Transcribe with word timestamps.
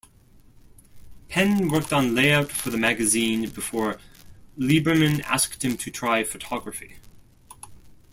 Penn 1.29 1.69
worked 1.69 1.93
on 1.93 2.15
layout 2.15 2.49
for 2.51 2.71
the 2.71 2.77
magazine 2.79 3.47
before 3.51 3.99
Liberman 4.57 5.21
asked 5.25 5.61
him 5.63 5.77
to 5.77 5.91
try 5.91 6.23
photography. 6.23 6.97